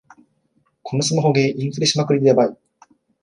[0.81, 2.57] このスマホゲー、インフレしまくりでヤバい